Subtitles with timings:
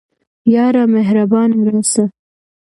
[0.53, 2.03] یاره مهربانه راسه